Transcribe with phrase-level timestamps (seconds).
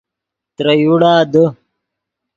[0.55, 1.43] ترے یوڑا دے